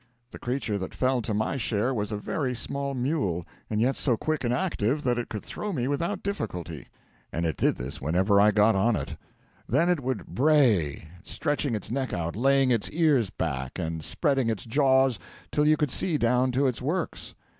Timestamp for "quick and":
4.17-4.51